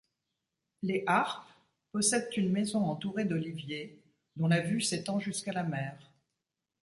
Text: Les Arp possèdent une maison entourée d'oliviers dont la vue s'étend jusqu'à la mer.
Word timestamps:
Les 0.81 1.03
Arp 1.05 1.47
possèdent 1.91 2.35
une 2.35 2.51
maison 2.51 2.85
entourée 2.89 3.23
d'oliviers 3.23 4.01
dont 4.35 4.47
la 4.47 4.61
vue 4.61 4.81
s'étend 4.81 5.19
jusqu'à 5.19 5.53
la 5.53 5.61
mer. 5.61 5.95